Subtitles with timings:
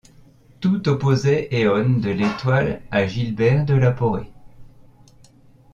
[0.61, 4.31] Tout opposait Éon de l'Étoile à Gilbert de la Porrée.